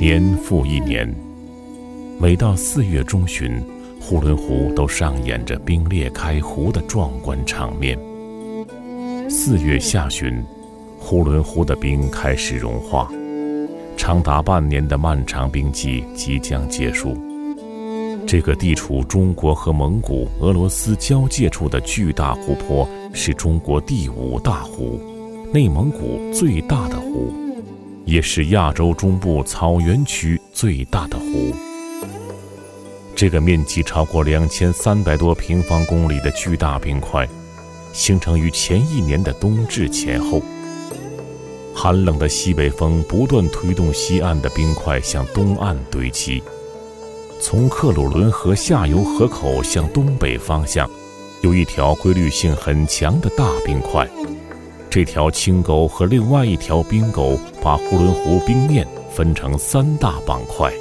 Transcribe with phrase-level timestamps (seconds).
[0.00, 1.12] 年复一年，
[2.20, 3.60] 每到四月中旬，
[4.00, 7.98] 呼伦湖都上演着冰裂开湖的壮观场面。
[9.28, 10.40] 四月下旬，
[11.00, 13.10] 呼伦湖的冰开始融化，
[13.96, 17.16] 长达半年的漫长冰季即将结束。
[18.24, 25.00] 这个地处中国和蒙古、俄罗斯交界处的巨大湖泊，是中国第五大湖，
[25.52, 27.32] 内蒙古最大的湖。
[28.08, 31.54] 也是亚洲中部草原区最大的湖。
[33.14, 37.28] 这个面积超过两千三百多平方公里的巨大冰块，
[37.92, 40.40] 形成于前一年的冬至前后。
[41.74, 46.42] 寒冷的西北风不断推动西岸的冰块向东岸堆积。
[47.42, 50.88] 从克鲁伦河下游河口向东北方向，
[51.42, 54.08] 有一条规律性很强的大冰块。
[54.90, 60.72] 这条青沟和另外一条冰沟把呼伦湖冰面分成三大板块。